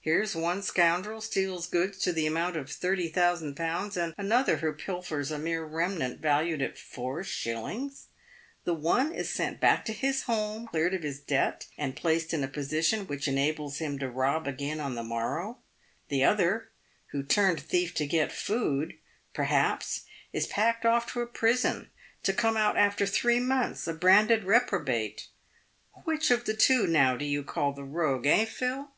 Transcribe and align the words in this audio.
Here 0.00 0.22
is 0.22 0.34
one 0.34 0.62
scoundrel 0.62 1.20
steals 1.20 1.66
goods 1.66 1.98
to 1.98 2.14
the 2.14 2.26
amount 2.26 2.56
of 2.56 2.68
30,000/., 2.70 3.60
and 3.98 4.14
another 4.16 4.56
who 4.56 4.72
pilfers 4.72 5.30
a 5.30 5.38
mere 5.38 5.62
remnant 5.66 6.20
valued 6.22 6.62
at 6.62 6.78
four 6.78 7.22
shillings. 7.22 8.06
The 8.64 8.72
one 8.72 9.08
360 9.08 9.10
PAVED 9.10 9.12
WITJJ 9.12 9.12
GOLD. 9.12 9.20
is 9.20 9.34
sent 9.34 9.60
back 9.60 9.84
to 9.84 9.92
his 9.92 10.22
home 10.22 10.66
cleared 10.68 10.94
of 10.94 11.02
his 11.02 11.20
debt, 11.20 11.66
and 11.76 11.94
placed 11.94 12.32
in 12.32 12.42
a 12.42 12.48
position 12.48 13.06
which 13.06 13.28
enables 13.28 13.80
him 13.80 13.98
to 13.98 14.08
rob 14.08 14.46
again 14.46 14.80
on 14.80 14.94
the 14.94 15.02
morrow. 15.02 15.58
The 16.08 16.24
other, 16.24 16.70
who 17.08 17.22
turned 17.22 17.60
thief 17.60 17.92
to 17.96 18.06
get 18.06 18.32
food, 18.32 18.96
perhaps, 19.34 20.04
is 20.32 20.46
packed 20.46 20.86
off 20.86 21.06
to 21.12 21.20
a 21.20 21.26
prison 21.26 21.90
to 22.22 22.32
come 22.32 22.56
out, 22.56 22.78
after 22.78 23.04
three 23.04 23.40
months, 23.40 23.86
a 23.86 23.92
branded 23.92 24.44
reprobate. 24.44 25.26
Which 26.04 26.30
of 26.30 26.46
the 26.46 26.54
two, 26.54 26.86
now, 26.86 27.18
do 27.18 27.26
you 27.26 27.42
call 27.42 27.74
the 27.74 27.84
rogue, 27.84 28.24
eh, 28.26 28.46
Phil 28.46 28.90